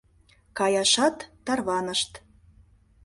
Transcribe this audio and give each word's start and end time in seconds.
Каяшат 0.57 1.17
тарванышт. 1.45 2.11